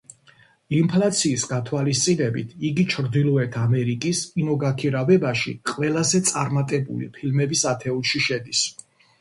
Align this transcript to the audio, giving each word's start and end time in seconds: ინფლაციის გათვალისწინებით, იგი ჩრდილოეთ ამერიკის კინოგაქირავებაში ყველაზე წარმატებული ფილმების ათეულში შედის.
ინფლაციის 0.75 1.43
გათვალისწინებით, 1.49 2.55
იგი 2.69 2.85
ჩრდილოეთ 2.95 3.59
ამერიკის 3.65 4.23
კინოგაქირავებაში 4.31 5.55
ყველაზე 5.73 6.23
წარმატებული 6.31 7.15
ფილმების 7.19 7.67
ათეულში 7.75 8.25
შედის. 8.31 8.69